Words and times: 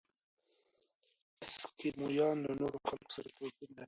اسکیمویان 1.43 2.37
له 2.45 2.51
نورو 2.59 2.79
خلکو 2.87 3.09
سره 3.15 3.29
توپیر 3.37 3.69
لري. 3.75 3.79